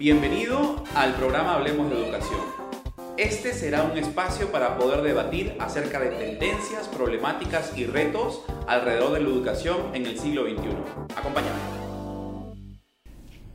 [0.00, 2.40] Bienvenido al programa Hablemos de Educación.
[3.18, 9.20] Este será un espacio para poder debatir acerca de tendencias, problemáticas y retos alrededor de
[9.20, 10.70] la educación en el siglo XXI.
[11.14, 11.79] Acompáñame.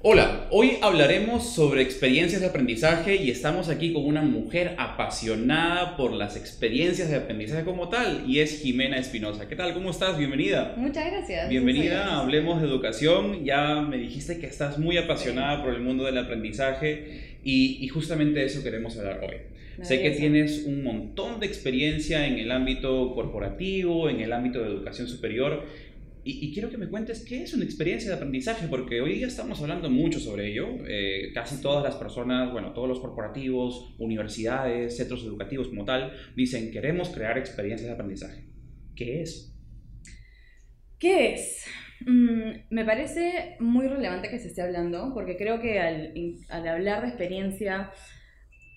[0.07, 6.13] Hola, hoy hablaremos sobre experiencias de aprendizaje y estamos aquí con una mujer apasionada por
[6.13, 9.47] las experiencias de aprendizaje como tal y es Jimena Espinosa.
[9.47, 9.73] ¿Qué tal?
[9.73, 10.15] ¿Cómo estás?
[10.15, 10.75] Bienvenida.
[10.77, 11.49] Muchas gracias.
[11.49, 13.43] Bienvenida Hablemos de Educación.
[13.43, 18.45] Ya me dijiste que estás muy apasionada por el mundo del aprendizaje y, y justamente
[18.45, 19.37] eso queremos hablar hoy.
[19.81, 24.67] Sé que tienes un montón de experiencia en el ámbito corporativo, en el ámbito de
[24.67, 25.65] educación superior
[26.27, 29.61] y, quiero que me cuentes qué es una experiencia de aprendizaje, porque hoy ya estamos
[29.61, 30.67] hablando mucho sobre ello.
[30.87, 36.71] Eh, casi todas las personas, bueno, todos los corporativos, universidades, centros educativos como tal, dicen
[36.71, 38.43] queremos crear experiencias de aprendizaje.
[38.95, 39.55] ¿Qué es?
[40.97, 41.63] ¿Qué es?
[42.01, 46.11] Mm, me parece muy relevante que se esté hablando, porque creo que al,
[46.49, 47.91] al hablar de experiencia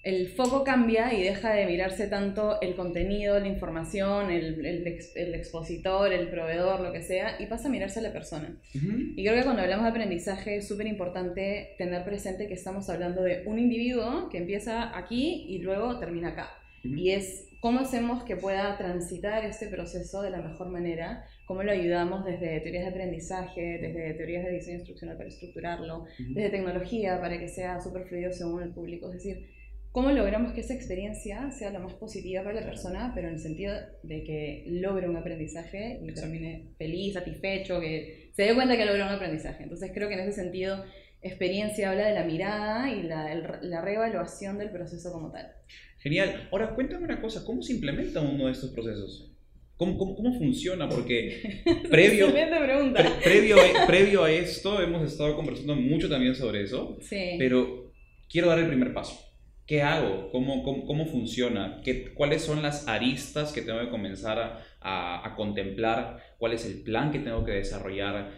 [0.08, 6.10] el foco cambia y deja de mirarse tanto el contenido, la información, el, el, expositor,
[6.10, 8.56] el proveedor, lo que sea, y pasa a mirarse a la persona.
[8.72, 13.22] Y creo que cuando hablamos de aprendizaje es súper importante tener presente que estamos hablando
[13.22, 16.54] de un individuo que empieza aquí y luego termina acá.
[16.82, 21.70] Y es cómo hacemos que pueda transitar este proceso de la mejor manera, cómo lo
[21.70, 27.38] ayudamos desde teorías de aprendizaje, desde teorías de diseño instruccional para estructurarlo, desde tecnología para
[27.38, 29.08] que sea súper fluido según el público.
[29.08, 29.57] Es decir,
[29.92, 33.40] ¿Cómo logramos que esa experiencia sea lo más positiva para la persona, pero en el
[33.40, 38.84] sentido de que logre un aprendizaje y termine feliz, satisfecho, que se dé cuenta que
[38.84, 39.62] logró un aprendizaje?
[39.62, 40.84] Entonces creo que en ese sentido
[41.22, 45.50] experiencia habla de la mirada y la, la reevaluación del proceso como tal.
[45.98, 46.48] Genial.
[46.52, 49.32] Ahora cuéntame una cosa, ¿cómo se implementa uno de estos procesos?
[49.76, 50.88] ¿Cómo, cómo, cómo funciona?
[50.88, 57.36] Porque previo, previo, a, previo a esto hemos estado conversando mucho también sobre eso, sí.
[57.38, 57.92] pero
[58.28, 59.27] quiero dar el primer paso.
[59.68, 60.30] ¿Qué hago?
[60.30, 61.82] ¿Cómo, cómo, funciona?
[61.84, 64.38] ¿Qué, ¿Cuáles son las aristas que tengo que comenzar
[64.80, 66.22] a, a, contemplar?
[66.38, 68.32] ¿Cuál es el plan que tengo que desarrollar?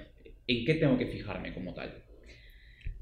[0.49, 2.03] ¿En qué tengo que fijarme como tal?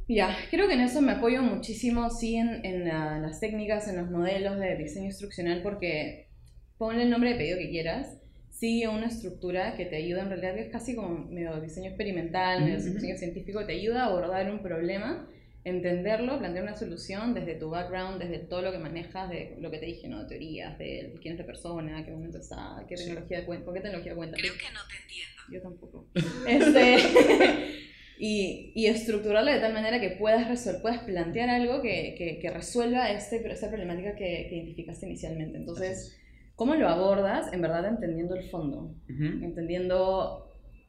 [0.08, 4.10] Ya, creo que en eso me apoyo muchísimo, sí, en, en las técnicas, en los
[4.10, 6.28] modelos de diseño instruccional, porque
[6.76, 8.18] ponle el nombre de pedido que quieras,
[8.50, 12.76] sigue una estructura que te ayuda, en realidad es casi como medio diseño experimental, medio
[12.76, 15.26] diseño científico, te ayuda a abordar un problema
[15.68, 19.78] entenderlo, plantear una solución desde tu background, desde todo lo que manejas, de lo que
[19.78, 20.26] te dije, ¿no?
[20.26, 24.14] Teorías, de quién es la persona, qué momento está, qué tecnología cuenta, con qué tecnología
[24.14, 24.36] cuenta.
[24.36, 25.42] Creo que no te entiendo.
[25.50, 26.06] Yo tampoco.
[26.48, 26.96] Este,
[28.18, 32.50] y, y, estructurarlo de tal manera que puedas, resolver, puedas plantear algo que, que, que
[32.50, 35.58] resuelva este, esta problemática que, que, identificaste inicialmente.
[35.58, 36.18] Entonces,
[36.56, 37.52] ¿cómo lo abordas?
[37.52, 40.47] En verdad entendiendo el fondo, entendiendo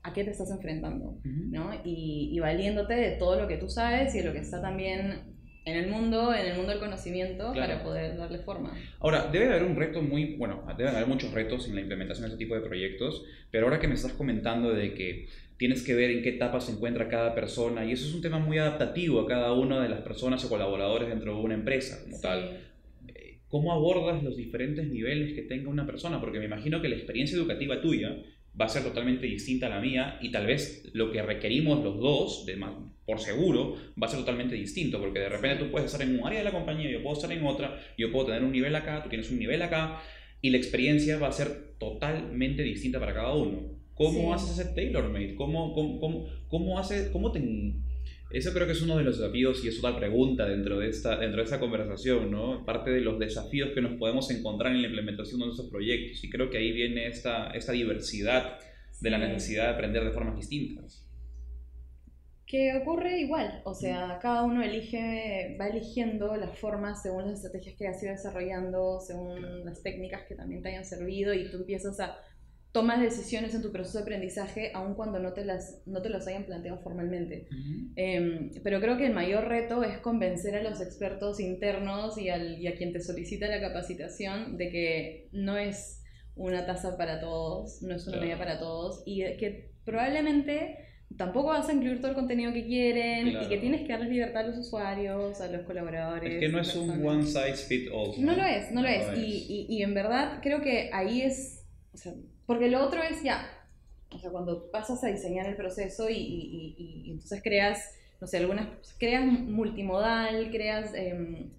[0.09, 1.73] a qué te estás enfrentando, ¿no?
[1.83, 5.29] Y, y, valiéndote de todo lo que tú sabes y de lo que está también
[5.65, 8.73] en el mundo, en el mundo del conocimiento, para poder darle forma.
[8.99, 12.33] Ahora, debe haber un reto muy, bueno, debe haber muchos retos en la implementación de
[12.33, 15.27] este tipo de proyectos, pero ahora que me estás comentando de que
[15.57, 18.39] tienes que ver en qué etapa se encuentra cada persona, y eso es un tema
[18.39, 22.19] muy adaptativo a cada una de las personas o colaboradores dentro de una empresa como
[22.19, 22.61] tal.
[23.07, 26.19] Eh, ¿Cómo abordas los diferentes niveles que tenga una persona?
[26.19, 28.15] Porque me imagino que la experiencia educativa tuya
[28.59, 31.97] va a ser totalmente distinta a la mía y tal vez lo que requerimos los
[31.99, 32.57] dos, de
[33.05, 36.27] por seguro, va a ser totalmente distinto, porque de repente tú puedes estar en un
[36.27, 39.01] área de la compañía, yo puedo estar en otra, yo puedo tener un nivel acá,
[39.01, 40.01] tú tienes un nivel acá,
[40.41, 43.79] y la experiencia va a ser totalmente distinta para cada uno.
[43.95, 45.35] ¿Cómo haces ese tailor-made?
[45.35, 47.39] ¿Cómo, cómo, cómo, cómo, hace, cómo te
[48.31, 51.17] eso creo que es uno de los desafíos y es otra pregunta dentro de esta,
[51.17, 52.63] dentro de esta conversación, ¿no?
[52.63, 56.23] Parte de los desafíos que nos podemos encontrar en la implementación de nuestros proyectos.
[56.23, 58.59] Y creo que ahí viene esta, esta diversidad
[59.01, 61.05] de la necesidad de aprender de formas distintas.
[62.45, 67.75] Que ocurre igual, o sea, cada uno elige, va eligiendo las formas según las estrategias
[67.77, 71.99] que has ido desarrollando, según las técnicas que también te hayan servido y tú empiezas
[71.99, 72.17] a
[72.71, 76.27] tomas decisiones en tu proceso de aprendizaje aun cuando no te las, no te los
[76.27, 77.47] hayan planteado formalmente.
[77.95, 82.59] Em, pero creo que el mayor reto es convencer a los expertos internos y, al,
[82.59, 86.03] y a quien te solicita la capacitación de que no es
[86.35, 90.77] una tasa para todos, no es una medida para todos y que probablemente
[91.17, 94.43] tampoco vas a incluir todo el contenido que quieren y que tienes que darles libertad
[94.43, 96.35] a los usuarios, a los colaboradores.
[96.35, 98.13] Es que no es un one size fit all.
[98.23, 99.17] No, lo es, no, lo es.
[99.17, 102.13] Y, y, y, en verdad creo que ahí es, o sea,
[102.49, 103.47] porque lo otro es ya,
[104.09, 108.37] o sea, cuando pasas a diseñar el proceso y, y, y, entonces creas, no sé,
[108.37, 108.67] algunas,
[108.97, 111.51] creas multimodal, creas em,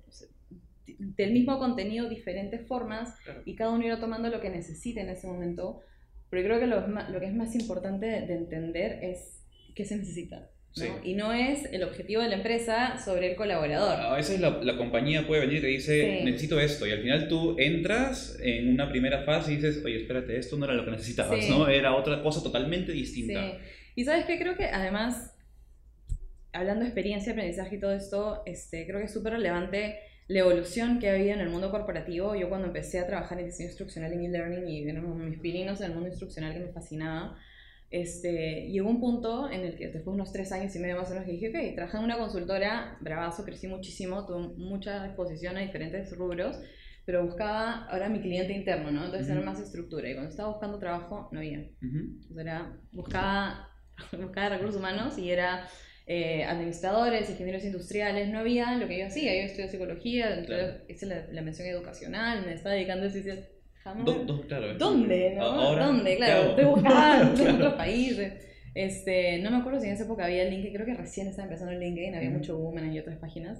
[0.98, 3.14] del mismo contenido diferentes formas
[3.44, 5.78] y cada uno irá tomando lo que necesite en ese momento.
[6.28, 9.44] Pero yo creo que lo, lo que es más importante de, entender es
[9.76, 10.50] qué se necesita.
[10.76, 10.82] ¿No?
[10.84, 10.88] Sí.
[11.02, 14.00] Y no es el objetivo de la empresa sobre el colaborador.
[14.00, 16.24] A veces la, la compañía puede venir y te dice, Sí.
[16.24, 20.36] necesito esto, y al final tú entras en una primera fase y dices, oye, espérate,
[20.38, 21.50] esto no era lo que necesitabas, Sí.
[21.50, 21.68] ¿no?
[21.68, 23.58] Era otra cosa totalmente distinta.
[23.96, 25.34] Y sabes qué, creo que además,
[26.52, 31.00] hablando de experiencia, aprendizaje y todo esto, este, creo que es súper relevante la evolución
[31.00, 32.36] que ha habido en el mundo corporativo.
[32.36, 35.86] Yo cuando empecé a trabajar en diseño instruccional en e-learning y eran mis pininos en
[35.86, 37.36] el mundo instruccional que me fascinaba,
[37.90, 41.08] este, llegó un punto en el que después de unos tres años y medio más
[41.10, 45.56] o menos que dije, ok, trabajé en una consultora, bravazo, crecí muchísimo, tuve mucha exposición
[45.56, 46.56] a diferentes rubros,
[47.04, 49.04] pero buscaba ahora mi cliente interno, ¿no?
[49.06, 49.46] Entonces era Ujú.
[49.50, 51.58] más estructura y cuando estaba buscando trabajo no había.
[51.82, 51.98] Ujú.
[51.98, 53.68] Entonces era, buscaba,
[54.12, 55.66] buscaba recursos humanos y era
[56.06, 59.34] eh, administradores, ingenieros industriales, no había lo que yo hacía.
[59.34, 60.84] Yo estudié psicología, entonces Claro.
[60.88, 63.36] hice la, la mención educacional, me estaba dedicando a decía,
[63.82, 64.04] jamás.
[64.04, 65.34] Do- do- claro, ¿Dónde?
[65.36, 65.42] ¿no?
[65.44, 66.10] Ahora, ¿Dónde?
[66.12, 68.32] ¿qué Claro, estoy buscando en otros países.
[68.74, 71.72] Este, no me acuerdo si en esa época había LinkedIn, creo que recién estaba empezando
[71.72, 73.58] el LinkedIn, había mucho boom y otras páginas.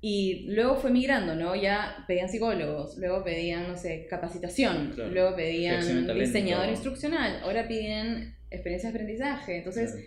[0.00, 1.56] Y luego fue migrando, ¿no?
[1.56, 5.10] Ya pedían psicólogos, luego pedían, no sé, capacitación, Claro.
[5.10, 9.56] luego pedían diseñador instruccional, ahora piden experiencia de aprendizaje.
[9.58, 10.06] Entonces, Claro.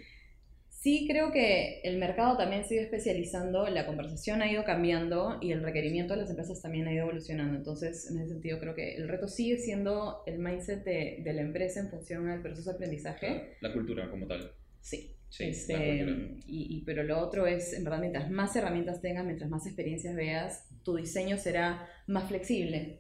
[0.84, 5.38] Sí creo que el mercado también se ha ido especializando, la conversación ha ido cambiando
[5.40, 7.56] y el requerimiento de las empresas también ha ido evolucionando.
[7.56, 11.42] Entonces, en ese sentido, creo que el reto sigue siendo el mindset de, de la
[11.42, 13.58] empresa en función al proceso de aprendizaje.
[13.62, 14.52] La cultura como tal.
[14.82, 15.16] Sí.
[15.30, 16.40] Sí, Este, la cultura.
[16.46, 20.14] y, y- pero lo otro es, en verdad, mientras más herramientas tengas, mientras más experiencias
[20.14, 23.00] veas, tu diseño será más flexible.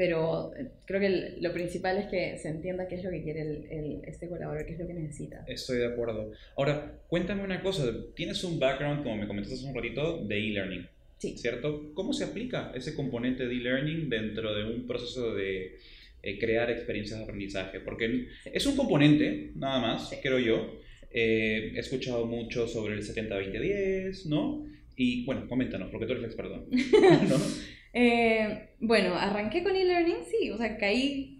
[0.00, 3.42] Pero eh, creo que lo principal es que se entienda qué es lo que quiere
[3.42, 5.44] el, el- este colaborador, qué es lo que necesita.
[5.46, 6.32] Estoy de acuerdo.
[6.56, 7.84] Ahora, cuéntame una cosa.
[8.14, 10.86] Tienes un background, como me comentaste hace un ratito, de e-learning,
[11.18, 11.36] Sí.
[11.36, 11.92] ¿cierto?
[11.92, 15.76] ¿Cómo se aplica ese componente de e-learning dentro de un proceso de
[16.22, 17.80] eh, crear experiencias de aprendizaje?
[17.80, 18.08] Porque
[18.42, 18.50] Sí.
[18.54, 20.16] es un componente, nada más, Sí.
[20.22, 20.80] creo yo.
[21.12, 24.64] Eh, he escuchado mucho sobre el 70-20-10, ¿no?
[24.96, 26.64] Y bueno, coméntanos, porque tú eres el experto.
[26.70, 26.70] ¿no?
[27.92, 31.36] Eh, bueno, arranqué con e-learning, sí, o sea, caí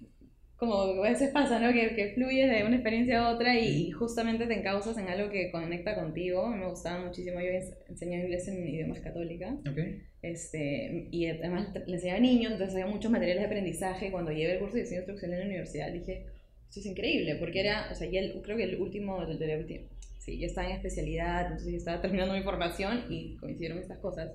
[0.57, 1.73] como a veces pasa, ¿no?
[1.73, 5.51] Que, que fluyes de una experiencia a otra y, justamente te encausas en algo que
[5.51, 6.49] conecta contigo.
[6.49, 9.55] Me gustaba muchísimo, yo ens- enseñaba inglés en idiomas católica.
[9.71, 9.79] Ok.
[10.21, 14.11] Este, y además le enseñaba a niños, entonces había muchos materiales de aprendizaje.
[14.11, 16.27] Cuando llevé el curso de diseño instruccional en la universidad dije,
[16.69, 19.47] esto es increíble, porque era, o sea, ya el- creo que el último, el de
[19.47, 19.87] la última,
[20.19, 24.31] sí, ya estaba en especialidad, entonces yo estaba terminando mi formación y coincidieron estas cosas.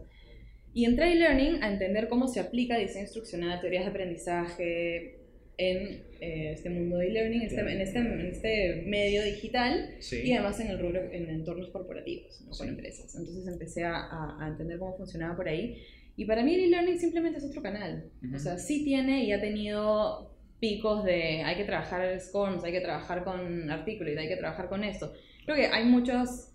[0.76, 5.20] Y entré a e-learning a entender cómo se aplica diseño instruccional, teorías de aprendizaje
[5.58, 7.70] en eh, este mundo de e-learning, en, este- Claro.
[7.70, 10.22] en, este, en este medio digital Sí.
[10.26, 12.48] y además en el rubro, en entornos corporativos, ¿no?
[12.48, 12.68] con Sí.
[12.68, 13.16] empresas.
[13.16, 15.78] Entonces empecé a, a- entender cómo funcionaba por ahí.
[16.18, 18.10] Y para mí el e-learning simplemente es otro canal.
[18.26, 18.36] Ujú.
[18.36, 20.30] O sea, sí tiene y ha tenido
[20.60, 24.84] picos de hay que trabajar SCORMS, hay que trabajar con artículos, hay que trabajar con
[24.84, 25.14] esto.
[25.46, 26.52] Creo que hay muchos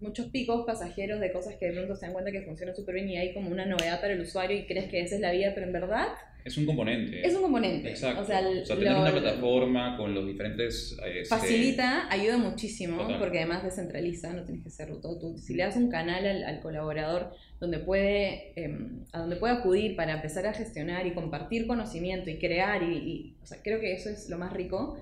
[0.00, 3.08] muchos picos pasajeros de cosas que de pronto se dan cuenta que funcionan súper bien
[3.08, 5.52] y hay como una novedad para el usuario y crees que esa es la vida,
[5.54, 6.08] pero en verdad
[6.44, 7.26] Es un componente.
[7.26, 7.90] es un componente.
[7.90, 8.22] Exacto.
[8.22, 10.96] O sea, tener lo- una plataforma con los diferentes...
[11.04, 13.18] este, Facilita, ayuda muchísimo, Total.
[13.18, 15.38] porque además descentraliza, no tienes que hacerlo todo tú.
[15.38, 19.96] Si le das un canal al, al colaborador donde puede, em, a donde puede acudir
[19.96, 23.92] para empezar a gestionar y compartir conocimiento y crear, y, y- o sea, creo que
[23.92, 24.98] eso es lo más rico.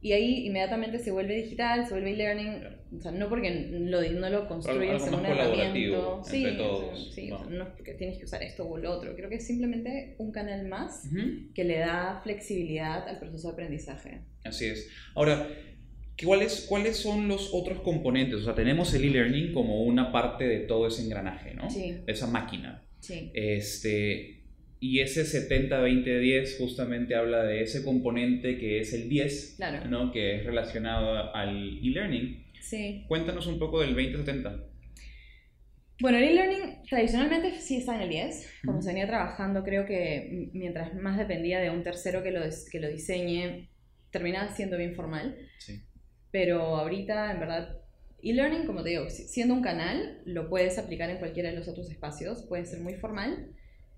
[0.00, 2.62] Y ahí inmediatamente se vuelve digital, se vuelve e-learning,
[2.96, 6.30] o sea, no porque lo, no lo construyes en colaborativo herramienta.
[6.30, 7.36] Sí, entre o sea, todos, sí, ¿no?
[7.36, 9.16] o sea, no es porque tienes que usar esto o lo otro.
[9.16, 11.08] Creo que es simplemente un canal más
[11.52, 14.20] que le da flexibilidad al proceso de aprendizaje.
[14.44, 14.88] Así es.
[15.16, 15.48] Ahora,
[16.24, 18.36] ¿cuáles, ¿cuáles son los otros componentes?
[18.36, 21.68] O sea, tenemos el e-learning como una parte de todo ese engranaje, ¿no?
[21.68, 21.96] Sí.
[22.06, 22.84] De esa máquina.
[23.00, 23.32] Sí.
[23.34, 24.37] Este,
[24.80, 29.88] y ese 70-20-10 justamente habla de ese componente que es el 10, Claro.
[29.88, 30.12] ¿no?
[30.12, 32.44] Que es relacionado al e-learning.
[32.60, 33.04] Sí.
[33.08, 34.64] Cuéntanos un poco del 20-70.
[36.00, 38.48] Bueno, el e-learning tradicionalmente sí está en el 10.
[38.64, 42.78] Como se venía trabajando, creo que mientras más dependía de un tercero que lo, que
[42.80, 43.68] lo diseñe,
[44.12, 45.36] terminaba siendo bien formal.
[45.58, 45.82] Sí.
[46.30, 47.78] Pero ahorita, en verdad,
[48.22, 51.66] e-learning, como te digo, si- siendo un canal, lo puedes aplicar en cualquiera de los
[51.66, 52.44] otros espacios.
[52.48, 53.48] Puede ser muy formal.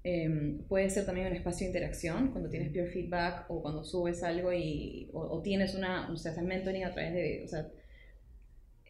[0.02, 4.22] Em, puede ser también un espacio de interacción, cuando tienes peer feedback o cuando subes
[4.22, 7.66] algo y, o, o tienes una, o sea, haces mentoring a través de, o sea,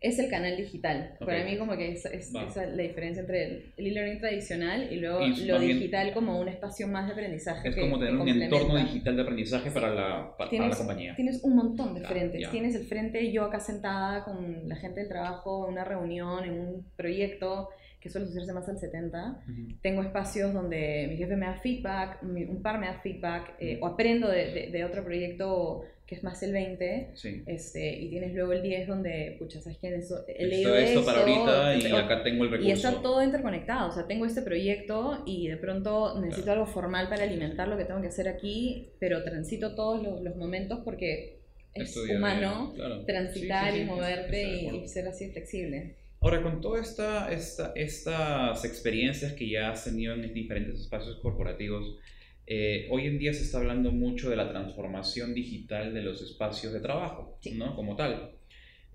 [0.02, 1.12] es el canal digital.
[1.20, 1.26] Ok.
[1.26, 4.90] Para mí como que es, es- esa es la diferencia entre el el e-learning tradicional
[4.90, 7.68] y luego Y lo digital como un espacio más de aprendizaje.
[7.68, 10.76] Es que- como tener un entorno digital de aprendizaje para la, para, para la Tienes-
[10.78, 11.14] compañía.
[11.16, 12.40] Tienes un montón de frentes.
[12.40, 12.50] ya.
[12.50, 16.52] Tienes el frente yo acá sentada con la gente del trabajo en una reunión, en
[16.60, 17.68] un proyecto,
[18.00, 19.44] que suele hacerse más al 70.
[19.82, 23.86] Tengo espacios donde mi jefe me da feedback, un par me da feedback, eh, o
[23.86, 27.12] aprendo de, de, otro proyecto que es más el 20,
[27.46, 29.94] este, y tienes luego el 10 donde, pucha, ¿sabes qué?
[29.94, 32.68] Eso, he leído esto, para ahorita y acá tengo el recurso.
[32.68, 37.08] Y está todo interconectado, o sea, tengo este proyecto y de pronto necesito algo formal
[37.08, 41.40] para alimentar lo que tengo que hacer aquí, pero transito todos los, los momentos porque
[41.74, 42.74] es humano
[43.06, 45.96] transitar y moverte y, ser así flexible.
[46.22, 51.96] Ahora, con todas esta, esta, estas experiencias que ya has tenido en diferentes espacios corporativos,
[52.46, 56.74] eh, hoy en día se está hablando mucho de la transformación digital de los espacios
[56.74, 57.74] de trabajo, ¿no?
[57.74, 58.32] Como tal.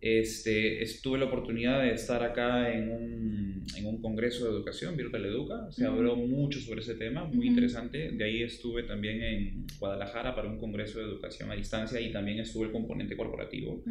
[0.02, 5.26] Este, estuve la oportunidad de estar acá en un, en un congreso de educación, Virtual
[5.26, 5.72] Educa.
[5.72, 8.12] Se habló mucho sobre ese tema, muy interesante.
[8.12, 12.40] De ahí estuve también en Guadalajara para un congreso de educación a distancia y también
[12.40, 13.84] estuve el componente corporativo.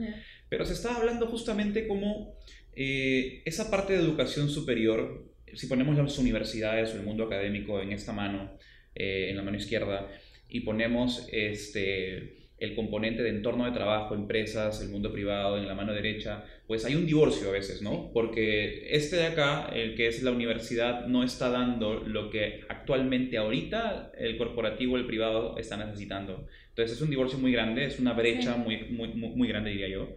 [0.48, 2.36] Pero se estaba hablando justamente como
[2.76, 7.92] eh, esa parte de educación superior, si ponemos las universidades o el mundo académico en
[7.92, 8.58] esta mano,
[8.94, 10.08] eh, en la mano izquierda,
[10.48, 15.74] y ponemos este el componente de entorno de trabajo, empresas, el mundo privado en la
[15.74, 18.10] mano derecha, pues hay un divorcio a veces, ¿no?
[18.12, 23.36] Porque este de acá, el que es la universidad, no está dando lo que actualmente
[23.36, 26.46] ahorita el corporativo, el privado está necesitando.
[26.68, 30.14] Entonces es un divorcio muy grande, es una brecha muy, muy, muy, grande, diría yo.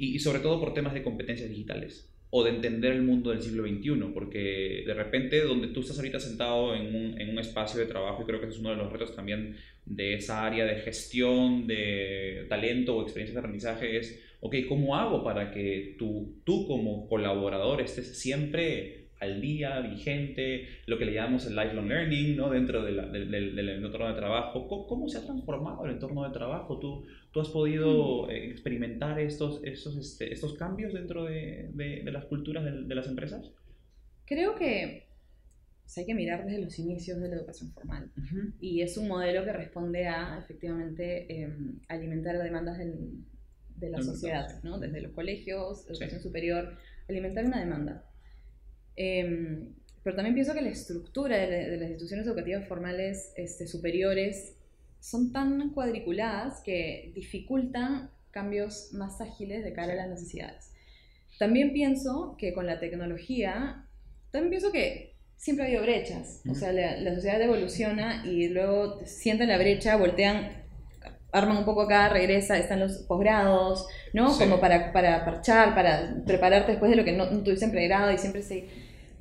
[0.00, 3.64] Y sobre todo por temas de competencias digitales o de entender el mundo del siglo
[3.64, 7.86] XXI, porque de repente donde tú estás ahorita sentado en un, en un, espacio de
[7.86, 10.76] trabajo, y creo que ese es uno de los retos también de esa área de
[10.76, 16.68] gestión, de talento o experiencia de aprendizaje, es, ok, ¿cómo hago para que tú, tú
[16.68, 22.48] como colaborador estés siempre al día, vigente, lo que le llamamos el lifelong learning, ¿no?
[22.48, 24.66] Dentro de del, entorno de trabajo.
[24.66, 26.78] ¿Cómo, se ha transformado el entorno de trabajo?
[26.78, 32.24] ¿Tú, tú has podido eh, experimentar estos, estos, este, estos cambios dentro de, de las
[32.24, 33.52] culturas de, las empresas?
[34.24, 35.08] Creo que
[35.96, 38.10] hay que mirar desde los inicios de la educación formal.
[38.60, 44.78] Y es un modelo que responde a, efectivamente, em, alimentar demandas de la sociedad, ¿no?
[44.78, 46.76] Desde los colegios, educación superior,
[47.08, 48.04] alimentar una demanda.
[48.94, 54.56] Em, pero también pienso que la estructura de, las instituciones educativas formales este, superiores
[55.00, 60.72] son tan cuadriculadas que dificultan cambios más ágiles de cara a las necesidades.
[61.38, 63.86] También pienso que con la tecnología,
[64.30, 66.42] también pienso que siempre ha habido brechas.
[66.48, 70.50] O sea, la, sociedad evoluciona y luego sienten la brecha, voltean,
[71.32, 74.36] arman un poco acá, regresa, están los posgrados, ¿no?
[74.36, 78.12] Como para, para parchar, para prepararte después de lo que no, no tuviste en pregrado
[78.12, 78.68] y siempre se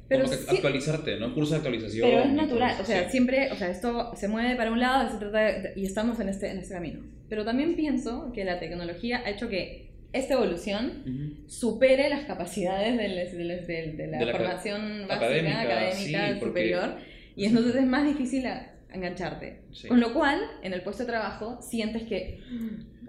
[0.10, 1.34] pero Como que actualizarte, ¿no?
[1.36, 2.10] Curso de actualización.
[2.10, 5.18] Pero es natural, o sea, siempre, o sea, esto se mueve para un lado se
[5.18, 7.02] trata y estamos en este, en este camino.
[7.30, 13.08] Pero también pienso que la tecnología ha hecho que esta evolución supere las capacidades de,
[13.38, 16.96] de, la, formación básica, académica, superior,
[17.36, 18.48] y entonces es más difícil
[18.92, 19.62] engancharte.
[19.88, 22.42] Con lo cual, en el puesto de trabajo, sientes que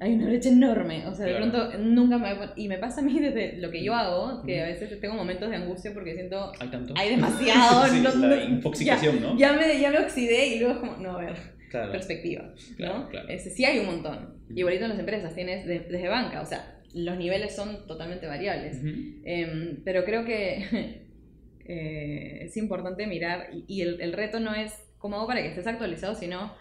[0.01, 1.07] hay una brecha enorme.
[1.07, 2.35] O sea, de pronto nunca me...
[2.57, 5.51] Y me pasa a mí desde lo que yo hago, que a veces tengo momentos
[5.51, 6.53] de angustia porque siento...
[6.59, 6.95] Hay tanto.
[6.97, 7.87] Hay demasiado.
[8.27, 9.39] la infoxicación, ya, ¿no?
[9.39, 11.37] Ya me, ya me oxidé y luego es como, no, a ver,
[11.71, 12.55] perspectiva.
[12.79, 13.09] ¿no?
[13.29, 14.35] Este, sí hay un montón.
[14.55, 18.79] Igualito en las empresas, tienes desde banca, o sea, los niveles son totalmente variables.
[19.25, 21.05] Em, pero creo que
[21.67, 25.66] eh, es importante mirar y, el, el reto no es cómo hago para que estés
[25.66, 26.54] actualizado, sino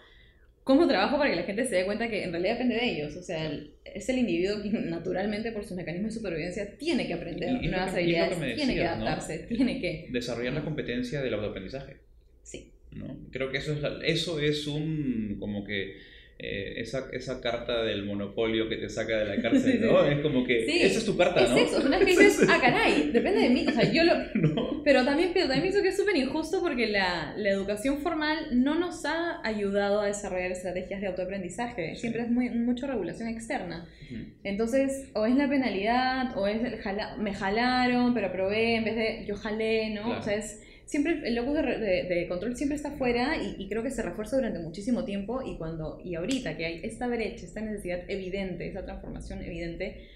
[0.64, 3.16] cómo trabajo para que la gente se dé cuenta que en realidad depende de ellos.
[3.16, 3.52] O sea,
[3.84, 8.56] es el individuo que naturalmente por sus mecanismos de supervivencia tiene que aprender nuevas habilidades,
[8.56, 10.08] tiene que adaptarse, tiene que...
[10.10, 11.98] Desarrollar la competencia del autoaprendizaje.
[12.42, 12.72] Sí.
[12.92, 13.16] ¿no?
[13.30, 15.96] Creo que eso es, eso es un, como que
[16.42, 20.02] eh, esa, esa carta del monopolio que te saca de la cárcel, ¿no?
[20.06, 21.56] Es como que esa es tu carta, ¿no?
[21.56, 24.80] Es eso, una que dices, ah, caray, depende de mí, o sea, yo lo...
[24.82, 28.78] Pero también, pero también pienso que es súper injusto porque la, la, educación formal no
[28.78, 33.86] nos ha ayudado a desarrollar estrategias de autoaprendizaje, siempre es muy, mucho regulación externa.
[34.42, 36.78] Entonces, o es la penalidad, o es el
[37.18, 40.16] me jalaron, pero aprobé en vez de yo jalé, ¿no?
[40.18, 44.02] O sea, es siempre el locus de, control siempre está fuera y, creo que se
[44.02, 48.66] refuerza durante muchísimo tiempo y cuando y ahorita que hay esta brecha, esta necesidad evidente,
[48.66, 50.08] esa transformación evidente,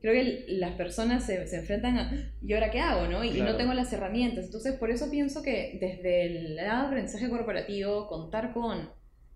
[0.00, 3.08] creo que las personas se, se enfrentan a ¿y ahora qué hago?
[3.08, 3.24] ¿no?
[3.24, 4.44] Y, no tengo las herramientas.
[4.44, 8.90] Entonces, por eso pienso que desde el lado de aprendizaje corporativo, contar con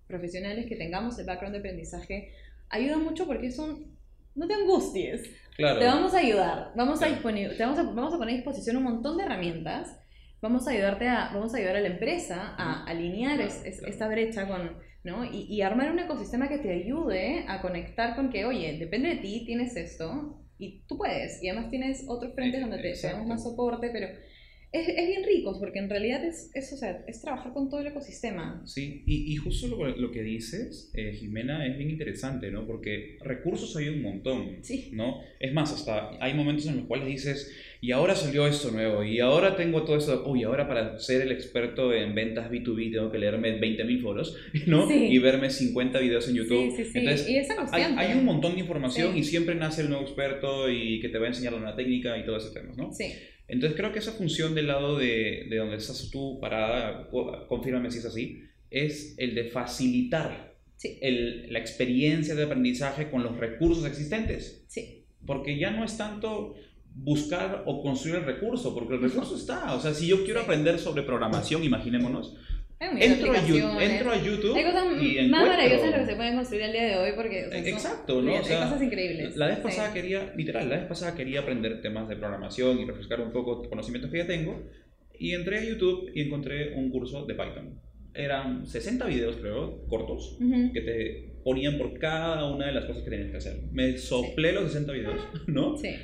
[0.07, 2.31] profesionales que tengamos el background de aprendizaje
[2.69, 3.97] ayuda mucho porque son
[4.37, 5.23] no te angusties.
[5.57, 8.85] Te vamos a ayudar, vamos, a te vamos, a, vamos a poner a disposición un
[8.85, 9.97] montón de herramientas
[10.47, 14.79] vamos a ayudarte a, vamos a ayudar a la empresa a alinear esta brecha con,
[15.03, 15.25] ¿no?
[15.25, 19.45] Y, armar un ecosistema que te ayude a conectar con que, oye, depende de ti,
[19.45, 21.43] tienes esto y tú puedes.
[21.43, 24.07] Y además tienes otros frentes donde te, damos más soporte, pero
[24.81, 27.81] es, es, bien rico, porque en realidad es, es, o sea, es trabajar con todo
[27.81, 28.63] el ecosistema.
[28.65, 32.67] Sí, y, y justo lo, lo, que dices, eh, Jimena, es bien interesante, ¿no?
[32.67, 34.91] Porque recursos hay un montón, sí.
[34.93, 35.21] ¿no?
[35.41, 39.21] Es más, hasta hay momentos en los cuales dices, y ahora salió esto nuevo, y
[39.21, 43.19] ahora tengo todo esto, uy, ahora para ser el experto en ventas B2B tengo que
[43.19, 44.89] leerme 20.000 foros, ¿no?
[44.89, 45.07] Sí.
[45.11, 46.71] Y verme 50 videos en YouTube.
[46.77, 46.99] Sí, sí, sí.
[46.99, 50.71] Entonces, y es hay, hay, un montón de información y siempre nace el nuevo experto
[50.71, 52.93] y que te va a enseñar una técnica y todo ese tema, ¿no?
[52.93, 53.13] Sí.
[53.49, 57.09] Entonces creo que esa función del lado de, de donde estás tú parada,
[57.49, 60.99] confírmame si es así, es el de facilitar sí.
[61.01, 64.65] el, la experiencia de aprendizaje con los recursos existentes.
[64.69, 65.05] Sí.
[65.25, 66.55] Porque ya no es tanto
[66.95, 69.75] buscar o construir el recurso, porque el recurso está.
[69.75, 72.37] O sea, si yo quiero aprender sobre programación, imaginémonos,
[72.79, 76.07] Hay de entro a, YouTube, entro a YouTube Hay cosas y más maravillosas lo que
[76.07, 78.33] se pueden construir el día de hoy porque o sea, son- Exacto, ¿no?
[78.35, 79.37] O hay sea, cosas increíbles.
[79.37, 79.63] La vez Sí.
[79.63, 83.55] pasada quería, literal, la vez pasada quería aprender temas de programación y refrescar un poco
[83.61, 84.63] los conocimientos que ya tengo.
[85.19, 87.81] Y entré a YouTube y encontré un curso de Python.
[88.13, 90.73] Eran 60 videos, creo, cortos, Ujú.
[90.75, 93.57] que te ponían por cada una de las cosas que tenías que hacer.
[93.73, 95.79] Me soplé los 60 videos, ¿no?
[95.79, 95.95] Sí.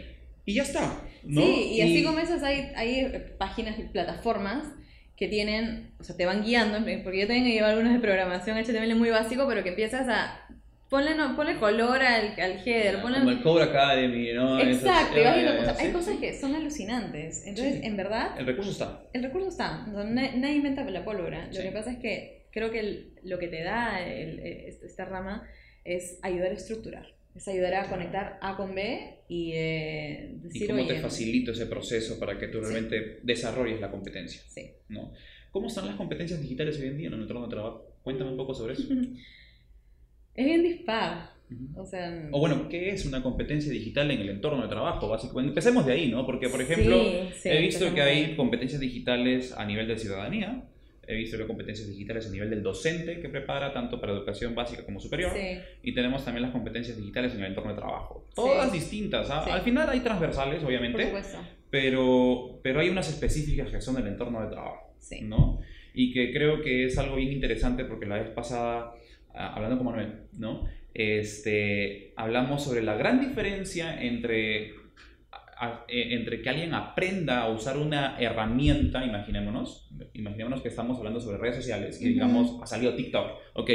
[0.46, 1.42] Y ya está, ¿no?
[1.42, 4.66] Sí, y así como esas hay, hay páginas y plataformas
[5.16, 8.56] que tienen, o sea, te van guiando, porque yo también he llevado algunas de programación
[8.58, 10.46] HTML muy básico, pero que empiezas a
[10.88, 13.18] ponle, no, ponle color al, al header, ponle...
[13.20, 14.60] Como el Cobra Academy, ¿no?
[14.60, 17.46] Exacto, Esas- sí, hay cosas que son alucinantes.
[17.46, 17.86] Entonces, Sí.
[17.86, 19.02] en verdad, El recurso está.
[19.14, 19.86] el recurso está.
[19.90, 21.46] O sea, nadie inventa la pólvora.
[21.50, 25.06] Lo que pasa es que creo que el- lo que te da el- el- esta
[25.06, 25.48] rama
[25.84, 27.06] es ayudar a estructurar.
[27.34, 31.52] Es ayudar a conectar A con B y eh, Y decir, cómo oye, te facilito
[31.52, 32.64] ese proceso para que tú Sí.
[32.70, 34.70] realmente desarrolles la competencia, Sí.
[34.88, 35.12] ¿no?
[35.50, 37.96] ¿Cómo están las competencias digitales hoy en día en el entorno de trabajo?
[38.02, 38.84] Cuéntame un poco sobre eso.
[40.34, 41.30] Es bien dispar.
[41.76, 45.06] O sea, O bueno, ¿qué es una competencia digital en el entorno de trabajo?
[45.08, 46.24] Básicamente, empecemos de ahí, ¿no?
[46.24, 50.64] Porque, por ejemplo, Sí, sí, he visto que hay competencias digitales a nivel de ciudadanía,
[51.06, 54.84] he visto hay competencias digitales a nivel del docente que prepara tanto para educación básica
[54.84, 58.28] como superior, Sí, y tenemos también las competencias digitales en el entorno de trabajo.
[58.34, 59.42] Todas distintas, ¿ah?
[59.44, 59.50] Sí.
[59.50, 61.38] Al final hay transversales, por obviamente, supuesto.
[61.70, 64.94] pero, pero hay unas específicas que son del entorno de trabajo.
[64.98, 65.22] Sí.
[65.22, 65.58] ¿no?
[65.94, 68.94] Y que creo que es algo bien interesante porque la vez pasada,
[69.34, 70.64] ah, hablando con Manuel, ¿no?
[70.94, 74.74] Este, hablamos sobre la gran diferencia entre,
[75.62, 81.20] a- e- entre que alguien aprenda a usar una herramienta, imaginémonos, imaginémonos que estamos hablando
[81.20, 82.14] sobre redes sociales y Ujú.
[82.14, 83.70] digamos, ha salido TikTok, ok,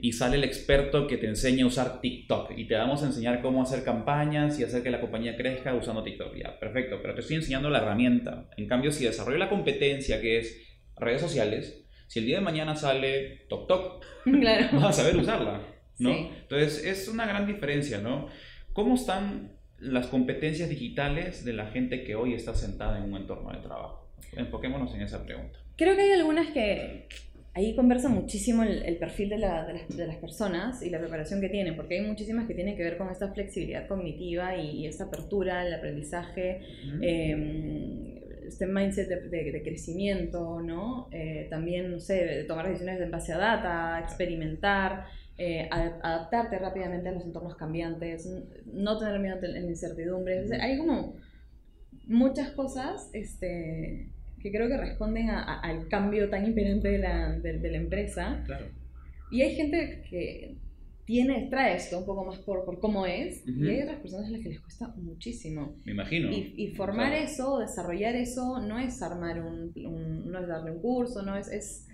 [0.00, 3.42] y sale el experto que te enseña a usar TikTok y te vamos a enseñar
[3.42, 6.36] cómo hacer campañas y hacer que la compañía crezca usando TikTok.
[6.36, 8.48] Ya, perfecto, pero te estoy enseñando la herramienta.
[8.56, 12.74] En cambio, si desarrollo la competencia que es redes sociales, si el día de mañana
[12.76, 14.04] sale TokTok,
[14.40, 14.68] claro.
[14.80, 15.60] vas a saber usarla,
[15.98, 16.12] ¿no?
[16.14, 16.28] Sí.
[16.42, 18.28] Entonces, es una gran diferencia, ¿no?
[18.72, 23.50] ¿Cómo están las competencias digitales de la gente que hoy está sentada en un entorno
[23.52, 24.08] de trabajo?
[24.36, 25.58] Enfoquémonos en esa pregunta.
[25.76, 27.06] Creo que hay algunas que
[27.54, 30.98] ahí conversa muchísimo el, el perfil de, la- de las, de las personas y la
[31.00, 34.70] preparación que tienen, porque hay muchísimas que tienen que ver con esta flexibilidad cognitiva y,
[34.82, 36.60] y esta apertura al aprendizaje,
[37.02, 38.14] eh,
[38.46, 41.08] este mindset de, de- crecimiento, ¿no?
[41.12, 45.06] Eh, también, no sé, tomar decisiones en base a data, experimentar,
[45.38, 48.28] eh, a- adaptarte rápidamente a los entornos cambiantes,
[48.66, 50.40] no tener miedo ante la incertidumbre.
[50.44, 51.14] O sea, hay como
[52.06, 54.08] muchas cosas este,
[54.42, 57.76] que creo que responden a- a- al cambio tan imperante de la, de- de la
[57.78, 58.42] empresa.
[58.46, 58.66] Claro.
[59.30, 60.56] Y hay gente que
[61.08, 64.30] tiene, trae esto un poco más por, por cómo es, y hay otras personas a
[64.32, 65.74] las que les cuesta muchísimo.
[65.86, 66.30] Me imagino.
[66.30, 67.24] Y, y formar Claro.
[67.24, 71.48] eso, desarrollar eso, no es armar un, un- no es darle un curso, no es,
[71.48, 71.86] es,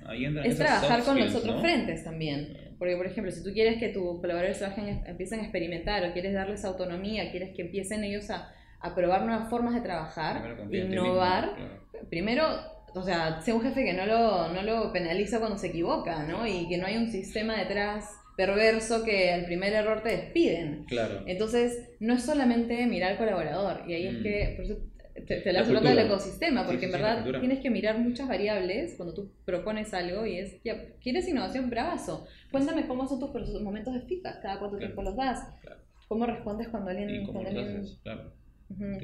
[0.45, 1.61] es trabajar con los otros ¿no?
[1.61, 2.75] frentes también.
[2.77, 6.35] Porque, por ejemplo, si tú quieres que tus colaboradores trabajen, empiecen a experimentar o quieres
[6.35, 8.51] darles autonomía, quieres que empiecen ellos a,
[8.81, 12.09] a probar nuevas formas de trabajar, mismo, innovar, claro.
[12.11, 12.47] primero,
[12.97, 16.49] o sea, sea un jefe que no lo, no lo penaliza cuando se equivoca, ¿no?
[16.49, 20.85] Y que no hay un sistema detrás perverso que al primer error te despiden.
[20.87, 21.23] Claro.
[21.27, 24.23] Entonces, no es solamente mirar al colaborador, y ahí es Mm.
[24.23, 24.79] que, por eso
[25.27, 28.27] te, te La hablando del ecosistema, porque sí, en sí, verdad tienes que mirar muchas
[28.29, 31.71] variables cuando tú propones algo y es, ya, ¿quieres innovación?
[31.71, 32.27] Bravazo.
[32.51, 34.93] Cuéntame cómo son tus momentos de feedback, cada cuánto Claro.
[34.93, 35.81] tiempo los das, Claro.
[36.09, 37.11] cómo respondes cuando alguien...
[37.11, 38.01] ¿Y cómo cuando alguien- haces?
[38.03, 38.33] Claro.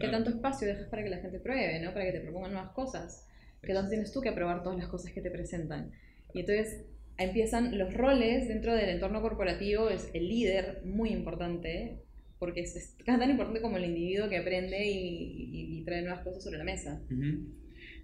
[0.00, 1.92] ¿Qué tanto espacio dejas para que la gente pruebe, ¿no?
[1.92, 3.28] Para que te propongan nuevas cosas.
[3.62, 5.92] ¿Qué tanto tienes tú que aprobar todas las cosas que te presentan?
[6.34, 6.86] Y entonces
[7.20, 11.98] empiezan los roles dentro del entorno corporativo, es el líder muy importante,
[12.38, 14.96] porque es, tan importante como el individuo que aprende y,
[15.52, 17.00] y- y trae nuevas cosas sobre la mesa.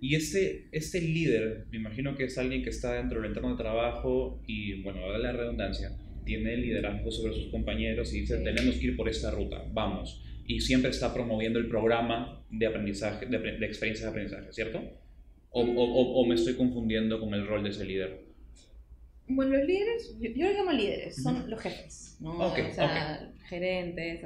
[0.01, 3.57] Y este, este líder, me imagino que es alguien que está dentro del entorno de
[3.63, 5.91] trabajo y, bueno, a la redundancia,
[6.25, 8.45] tiene liderazgo sobre sus compañeros y dice, Sí.
[8.45, 10.23] tenemos que ir por esta ruta, vamos.
[10.47, 14.83] Y siempre está promoviendo el programa de aprendizaje, de, apre- de aprendizaje, ¿cierto?
[15.51, 18.26] O, o, o, me estoy confundiendo con el rol de ese líder?
[19.29, 22.33] Bueno, los líderes, yo, yo los llamo líderes, son los jefes, ¿no?
[22.47, 24.21] Ok, o sea, gerentes,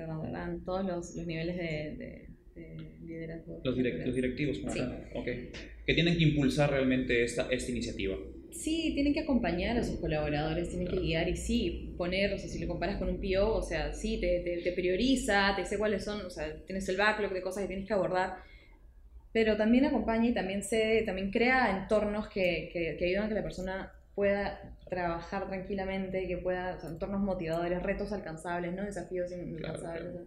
[0.65, 3.61] todos los, los niveles de, de, liderazgo.
[3.65, 4.81] Los, los directivos, como Sí.
[5.15, 5.27] ok.
[5.87, 8.17] Que tienen que impulsar realmente esta, esta iniciativa.
[8.53, 12.49] Sí, tienen que acompañar a sus colaboradores, tienen que guiar y sí, poner, o sea,
[12.49, 15.79] si lo comparas con un PO, o sea, sí, te, te, te prioriza, te dice
[15.79, 18.35] cuáles son, o sea, tienes el backlog de cosas que tienes que abordar,
[19.33, 23.35] pero también acompaña y también se, también crea entornos que, que, que ayudan a que
[23.35, 29.31] la persona pueda trabajar tranquilamente, que pueda, o sea, entornos motivadores, retos alcanzables, no desafíos
[29.33, 30.03] inalcanzables.
[30.13, 30.27] claro.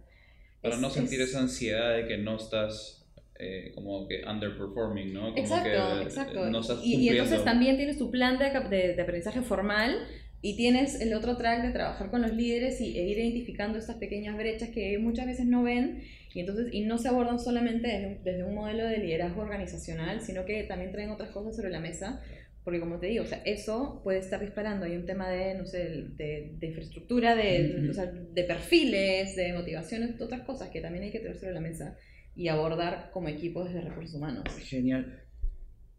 [0.62, 3.00] Para Es- no sentir es- esa ansiedad de que no estás
[3.38, 5.22] eh, como que underperforming, ¿no?
[5.32, 6.46] Como Exacto, que, eh, exacto.
[6.50, 10.06] No estás y, y entonces también tienes tu plan de, de- de aprendizaje formal
[10.40, 13.96] y tienes el otro track de trabajar con los líderes y, e ir identificando estas
[13.96, 18.20] pequeñas brechas que muchas veces no ven y entonces y no se abordan solamente desde
[18.22, 22.22] desde un modelo de liderazgo organizacional, sino que también traen otras cosas sobre la mesa.
[22.64, 24.86] Porque como te digo, o sea, eso puede estar disparando.
[24.86, 29.52] Hay un tema de, no sé, de, de infraestructura, de, o sea, de perfiles, de
[29.52, 31.98] motivaciones, otras cosas que también hay que tener sobre la mesa
[32.34, 34.44] y abordar como equipo desde recursos humanos.
[34.62, 35.20] Genial.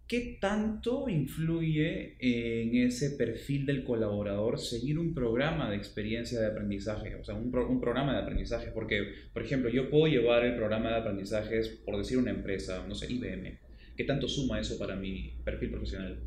[0.08, 7.16] ¿Qué tanto influye en ese perfil del colaborador seguir un programa de experiencia de aprendizaje?
[7.16, 8.70] O sea, un, pro- un programa de aprendizaje.
[8.72, 12.94] Porque, por ejemplo, yo puedo llevar el programa de aprendizajes, por decir una empresa, no
[12.94, 13.58] sé, IBM.
[13.98, 16.20] ¿Qué tanto suma eso para mi perfil profesional?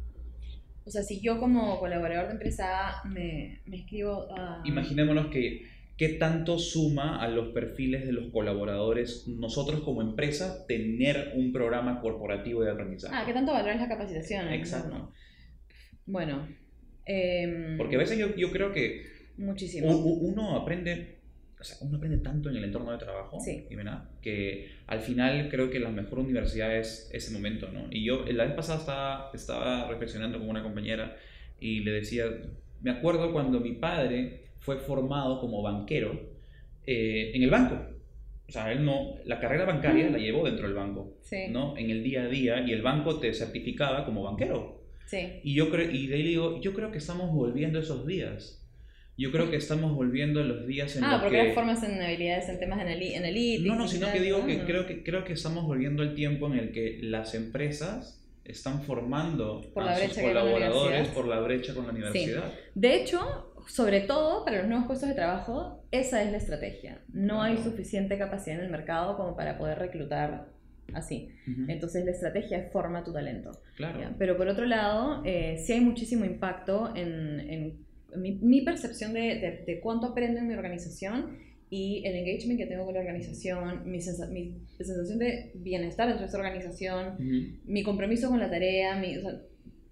[0.89, 4.63] O sea, si yo como colaborador de empresa A me, me escribo a...
[4.65, 5.67] Imaginémonos que
[5.99, 12.01] qué tanto suma a los perfiles de los colaboradores nosotros como empresa tener un programa
[12.01, 13.15] corporativo de aprendizaje.
[13.15, 14.49] Ah, ¿qué tanto valoras la capacitación?
[14.49, 14.97] Exacto.
[14.97, 15.13] ¿no?
[16.07, 16.49] Bueno,
[17.05, 19.03] em, Porque a veces yo, yo creo que
[19.37, 19.95] muchísimo.
[19.95, 21.18] uno aprende,
[21.61, 23.65] o sea, uno aprende tanto en el entorno de trabajo, Sí.
[23.69, 27.87] Jimena, que al final creo que la mejor universidad es ese momento, ¿no?
[27.91, 31.17] Y yo la vez pasada estaba, estaba reflexionando con una compañera
[31.61, 32.25] y le decía,
[32.81, 36.13] me acuerdo cuando mi padre fue formado como banquero
[36.87, 37.77] eh, en el banco.
[38.49, 41.77] O sea, él no, la carrera bancaria la llevó dentro del banco, Sí, ¿no?
[41.77, 44.81] En el día a día y el banco te certificaba como banquero.
[45.07, 45.41] sí.
[45.43, 48.65] Y yo creo, y de ahí le digo, yo creo que estamos volviendo esos días.
[49.19, 51.45] Yo creo que estamos volviendo a los días en Ah, los porque que...
[51.47, 53.67] las formas en habilidades en temas en el, en el IT.
[53.67, 54.65] No, no, sino que digo que no.
[54.65, 59.61] creo que creo que estamos volviendo al tiempo en el que las empresas están formando
[59.75, 61.15] Por la a sus la colaboradores universidad.
[61.15, 62.53] por la brecha con la universidad.
[62.75, 67.01] De hecho, sobre todo para los nuevos puestos de trabajo, esa es la estrategia.
[67.13, 70.47] No hay suficiente capacidad en el mercado como para poder reclutar
[70.95, 71.29] así.
[71.47, 73.51] Ujú, Entonces la estrategia es forma tu talento.
[73.77, 74.01] claro.
[74.01, 74.15] ¿ya?
[74.19, 79.21] Pero por otro lado, eh, sí hay muchísimo impacto en, en mi, mi percepción de,
[79.21, 81.37] de- de cuánto aprendo en mi organización
[81.71, 86.23] y el engagement que tengo con la organización, mi, sensa- mi sensación de bienestar dentro
[86.25, 87.17] de esa organización,
[87.67, 89.41] mi compromiso con la tarea, mi, o sea,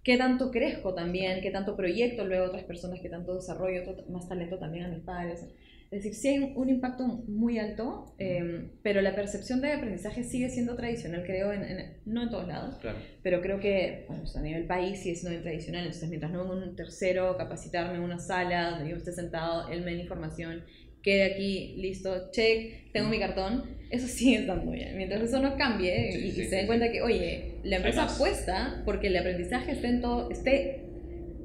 [0.03, 4.59] qué tanto crezco también, qué tanto proyecto luego otras personas, qué tanto desarrollo más talento
[4.59, 5.45] también a mis padres.
[5.91, 10.51] Es decir, sí hay un, impacto muy alto, eh, pero la percepción de aprendizaje sigue
[10.51, 12.99] siendo tradicional, creo, en, en- no en todos lados, Claro.
[13.23, 15.85] pero creo que bueno, a nivel país sí es no tradicional.
[15.85, 19.83] Entonces, mientras no venga un tercero, capacitarme en una sala donde yo esté sentado, él
[19.85, 20.65] me da información,
[21.03, 24.97] quede aquí, listo, check, tengo mi cartón, eso sigue estando bien.
[24.97, 28.83] Mientras eso no cambie Sí, y, y se den cuenta que, oye, la empresa apuesta
[28.85, 30.81] porque el aprendizaje esté en todo, esté,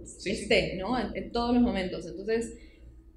[0.04, 0.32] sí.
[0.32, 0.98] esté, ¿no?
[1.00, 2.08] En, en todos los momentos.
[2.08, 2.58] Entonces,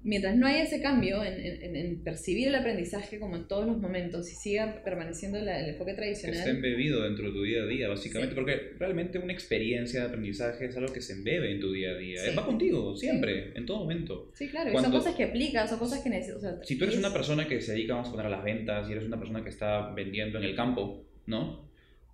[0.05, 3.77] mientras no haya ese cambio en, en- en percibir el aprendizaje como en todos los
[3.79, 6.37] momentos y siga permaneciendo la- el enfoque Que tradicional.
[6.37, 8.39] esté embebido dentro de tu día a día, básicamente, Sí.
[8.39, 11.97] porque realmente una experiencia de aprendizaje es algo que se embebe en tu día a
[11.97, 12.21] día.
[12.21, 12.35] Sí.
[12.37, 14.31] Va contigo, siempre, en todo momento.
[14.33, 16.37] Sí, claro, y Cuando- son cosas que aplicas, son cosas que necesitas.
[16.37, 18.27] o sea, Si tú eres y una es- persona que se dedica, vamos a poner
[18.27, 21.65] a las ventas, y eres una persona que está vendiendo en el campo, ¿no?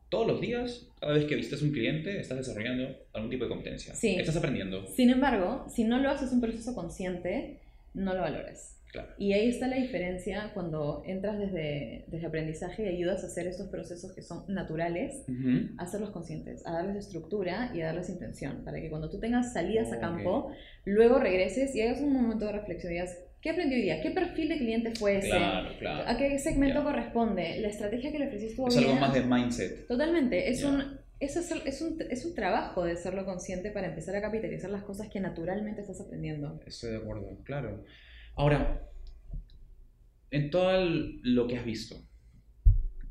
[0.09, 3.93] Todos los días, cada vez que visitas un cliente, estás desarrollando algún tipo de competencia.
[3.95, 4.15] Sí.
[4.17, 4.85] Estás aprendiendo.
[4.87, 7.59] Sin embargo, si no lo haces un proceso consciente,
[7.93, 8.77] no lo valoras.
[8.91, 9.07] Claro.
[9.17, 13.69] Y ahí está la diferencia cuando entras desde, desde aprendizaje y ayudas a hacer estos
[13.69, 15.23] procesos que son naturales,
[15.77, 19.53] a hacerlos conscientes, a darles estructura y a darles intención, para que cuando tú tengas
[19.53, 20.51] salidas a campo,
[20.83, 24.01] luego regreses y hagas un momento de reflexión y digas, ¿qué aprendí hoy día?
[24.01, 25.29] ¿Qué perfil de cliente fue ese?
[25.29, 26.09] Claro, claro.
[26.09, 27.59] ¿A qué segmento corresponde?
[27.59, 28.99] ¿La estrategia que le ofreciste Es algo bien?
[28.99, 29.87] más de mindset.
[29.87, 34.21] Totalmente, es, un, es, es, un, es un trabajo de serlo consciente para empezar a
[34.21, 36.59] capitalizar las cosas que naturalmente estás aprendiendo.
[36.65, 37.83] Estoy de acuerdo, claro.
[38.35, 38.89] Ahora,
[40.31, 40.71] en todo
[41.23, 41.95] lo que has visto,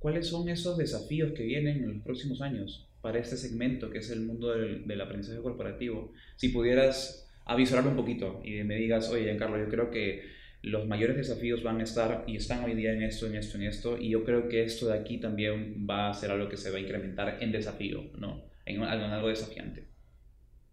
[0.01, 4.11] ¿cuáles son esos desafíos que vienen en los próximos años para este segmento que es
[4.11, 6.12] el mundo del, aprendizaje corporativo?
[6.35, 11.16] Si pudieras avisorar un poquito y me digas, oye, Giancarlo, yo creo que los mayores
[11.16, 14.11] desafíos van a estar y están hoy día en esto, en esto, en esto, y
[14.11, 16.81] yo creo que esto de aquí también va a ser algo que se va a
[16.81, 18.51] incrementar en desafío, ¿no?
[18.66, 19.85] en algo, en algo desafiante?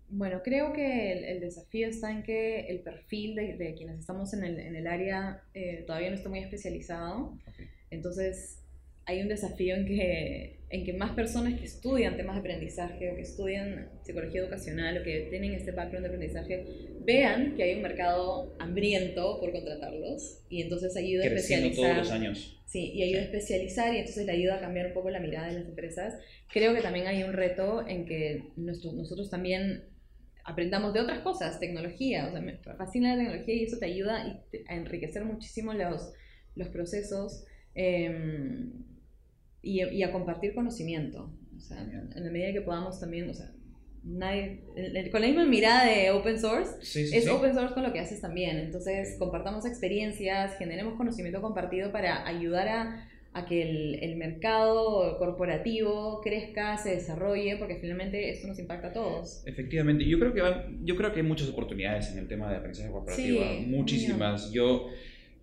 [0.09, 4.33] Bueno, creo que el, el, desafío está en que el perfil de, de quienes estamos
[4.33, 7.37] en el, en el área eh, todavía no está muy especializado.
[7.51, 7.67] Okay.
[7.89, 8.63] Entonces,
[9.05, 13.15] hay un desafío en que, en que más personas que estudian temas de aprendizaje o
[13.15, 16.65] que estudian psicología educacional o que tienen este background de aprendizaje
[17.05, 21.75] vean que hay un mercado hambriento por contratarlos y entonces ayuda a especializar.
[21.75, 22.61] todos los años.
[22.65, 25.47] Sí, y ayuda a especializar y entonces le ayuda a cambiar un poco la mirada
[25.47, 26.15] de las empresas.
[26.51, 29.85] Creo que también hay un reto en que nuestro, nosotros también
[30.43, 34.43] aprendamos de otras cosas, tecnología, o sea, me fascina la tecnología y eso te ayuda
[34.67, 36.11] a enriquecer muchísimo los,
[36.55, 38.69] los procesos eh,
[39.67, 41.29] y, y a compartir conocimiento.
[41.55, 43.51] O sea, en la medida que podamos también, o sea,
[44.03, 44.61] nadie,
[45.11, 47.29] con la misma mirada de open source, Sí, sí, es sí.
[47.29, 48.57] open source con lo que haces también.
[48.57, 56.21] Entonces, compartamos experiencias, generemos conocimiento compartido para ayudar a, a que el, el mercado corporativo
[56.21, 59.43] crezca, se desarrolle, porque finalmente esto nos impacta a todos.
[59.45, 62.57] Efectivamente, yo creo que van- yo creo que hay muchas oportunidades en el tema de
[62.57, 64.51] aprendizaje corporativo, muchísimas.
[64.51, 64.87] Yo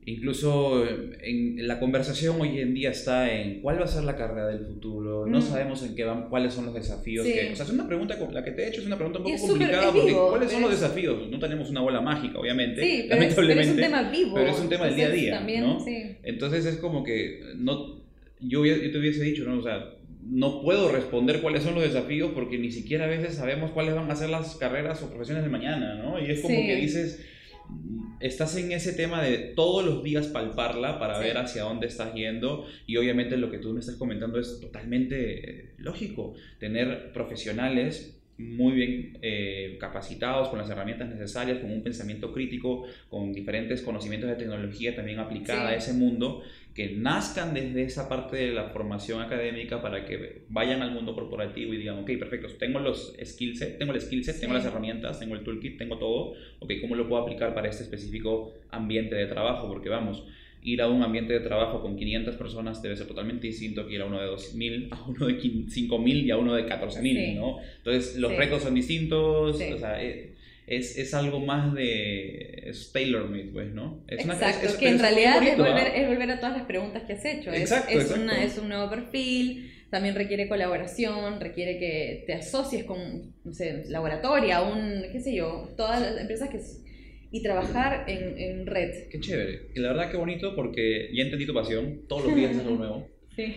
[0.06, 0.84] incluso
[1.22, 4.60] en la conversación hoy en día está en cuál va a ser la carrera del
[4.66, 5.42] futuro, no Mm.
[5.42, 7.26] sabemos en qué van, cuáles son los desafíos.
[7.26, 7.32] Sí.
[7.32, 9.24] que- o sea, es una pregunta la que te he hecho es una pregunta un
[9.24, 11.30] poco complicada porque vivo, cuáles son los es- desafíos.
[11.30, 13.82] No tenemos una bola mágica, obviamente, Sí, pero es, pero es un lamentablemente.
[13.82, 14.34] tema vivo.
[14.34, 15.80] pero es un tema del día a día, También, ¿no?
[15.84, 16.02] sí.
[16.22, 18.02] Entonces es como que no,
[18.40, 19.58] yo, yo te hubiese dicho, ¿no?
[19.58, 19.90] O sea,
[20.26, 24.10] no puedo responder cuáles son los desafíos porque ni siquiera a veces sabemos cuáles van
[24.10, 26.18] a ser las carreras o profesiones de mañana, ¿no?
[26.18, 27.24] Y es como que dices,
[28.20, 31.24] estás en ese tema de todos los días palparla para Sí.
[31.24, 35.50] ver hacia dónde estás yendo y obviamente lo que tú me estás comentando es totalmente
[35.50, 42.33] eh, lógico, tener profesionales muy bien eh, capacitados con las herramientas necesarias, con un pensamiento
[42.33, 45.75] crítico, con diferentes conocimientos de tecnología también aplicada Sí.
[45.75, 46.42] a ese mundo,
[46.75, 51.73] que nazcan desde esa parte de la formación académica para que vayan al mundo corporativo
[51.73, 55.20] y digan, ok, perfecto, tengo los skill set, tengo el skill set, tengo las herramientas,
[55.20, 59.27] tengo el toolkit, tengo todo, ok, ¿cómo lo puedo aplicar para este específico ambiente de
[59.27, 59.68] trabajo?
[59.68, 60.25] Porque vamos,
[60.64, 64.00] ir a un ambiente de trabajo con 500 personas debe ser totalmente distinto que ir
[64.00, 67.35] a uno de 2.000, a uno de 5.000 y a uno de 14.000, Sí.
[67.35, 67.59] ¿no?
[67.79, 68.37] Entonces, los Sí.
[68.38, 69.72] retos son distintos, Sí.
[69.72, 70.33] o sea, eh,
[70.66, 72.62] es, es algo más de...
[72.70, 73.98] es tailor-made, pues, ¿no?
[74.09, 76.57] Es una- Exacto, es- es que en realidad es, bonito, volver, es volver a todas
[76.57, 77.53] las preguntas que has hecho.
[77.53, 78.22] Exacto, es, exacto.
[78.22, 82.98] Una, es un nuevo perfil, también requiere colaboración, requiere que te asocies con,
[83.44, 86.59] no sé, laboratoria, un, qué sé yo, todas las empresas que...
[87.30, 89.08] Y trabajar en, en red.
[89.10, 89.68] Qué chévere.
[89.74, 92.02] Y la verdad que bonito porque ya entendí tu pasión.
[92.08, 93.08] Todos los días es algo nuevo.
[93.37, 93.56] Sí.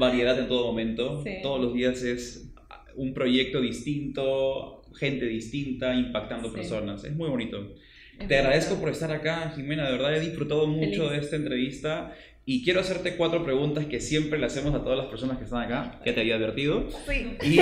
[0.00, 1.22] Variedad en todo momento.
[1.22, 1.34] Sí.
[1.44, 2.52] Todos los días es
[2.96, 6.56] un proyecto distinto, gente distinta, impactando Sí.
[6.56, 7.04] personas.
[7.04, 7.72] Es muy bonito.
[8.18, 9.86] Es Te agradezco por estar acá, Jimena.
[9.86, 11.10] De verdad he disfrutado mucho Feliz.
[11.12, 12.14] de esta entrevista.
[12.44, 15.62] Y quiero hacerte cuatro preguntas que siempre le hacemos a todas las personas que están
[15.62, 16.00] acá.
[16.04, 16.88] Ya te había advertido.
[17.08, 17.36] Sí.
[17.48, 17.60] Y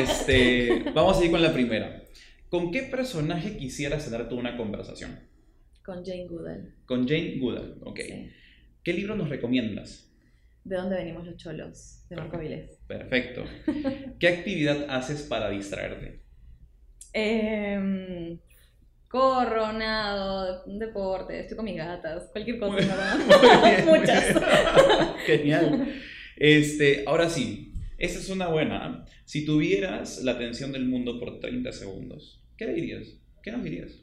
[0.00, 2.02] este, vamos a ir con la primera.
[2.54, 5.18] ¿Con qué personaje quisieras tener tú una conversación?
[5.84, 6.72] Con Jane Goodall.
[6.86, 7.78] Con Jane Goodall.
[7.82, 7.98] Ok.
[8.06, 8.30] Sí.
[8.84, 10.08] ¿Qué libro nos recomiendas?
[10.62, 12.04] ¿De dónde venimos los cholos?
[12.08, 12.78] De Marco Vilés.
[12.86, 13.42] Perfecto.
[14.20, 16.22] ¿Qué actividad haces para distraerte?
[17.12, 18.38] Em,
[19.08, 23.18] corro, nado, un deporte, estoy con mis gatas, cualquier cosa, ¿verdad?
[23.62, 25.16] Muy bien, Muchas.
[25.26, 25.92] Genial.
[26.36, 29.04] Este, ahora sí, esta es una buena.
[29.24, 33.20] Si tuvieras la atención del mundo por 30 segundos, ¿qué dirías?
[33.42, 34.00] ¿Qué nos dirías?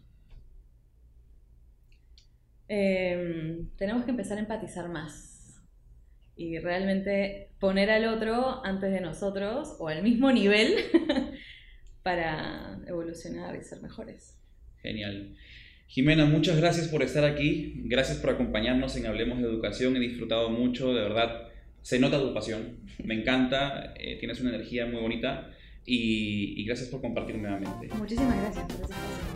[2.67, 5.61] Em, tenemos que empezar a empatizar más
[6.37, 10.75] y realmente poner al otro antes de nosotros o al mismo nivel
[12.03, 14.37] para evolucionar y ser mejores.
[14.81, 15.35] Genial.
[15.87, 17.81] Jimena, muchas gracias por estar aquí.
[17.85, 19.97] Gracias por acompañarnos en Hablemos de Educación.
[19.97, 21.49] He disfrutado mucho, de verdad.
[21.81, 22.79] Se nota tu pasión.
[23.03, 23.93] Me encanta.
[23.97, 25.50] eh, tienes una energía muy bonita.
[25.85, 27.89] Y, y gracias por compartir nuevamente.
[27.97, 28.65] Muchísimas gracias.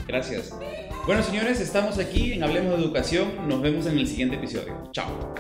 [0.08, 0.53] Gracias.
[1.05, 3.47] Bueno, señores, estamos aquí en Hablemos de Educación.
[3.47, 4.89] Nos vemos en el siguiente episodio.
[4.91, 5.34] Chao.